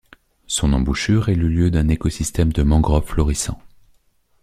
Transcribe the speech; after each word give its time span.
Son 0.47 0.73
embouchure 0.73 1.29
est 1.29 1.35
le 1.35 1.47
lieu 1.47 1.69
d'un 1.69 1.87
écosystème 1.87 2.51
de 2.53 2.63
mangrove 2.63 3.05
florissant. 3.05 3.61